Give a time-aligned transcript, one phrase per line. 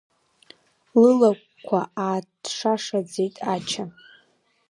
[1.01, 3.83] Лылагәқәа ааҭшашаӡеит Ача.